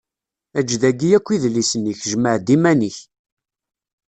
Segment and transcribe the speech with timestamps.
[0.59, 2.97] Ejj dagi akk idlisen-ik; jmeɛ-d iman-ik.